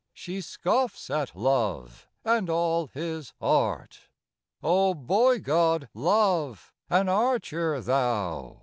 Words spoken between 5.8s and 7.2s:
Love! An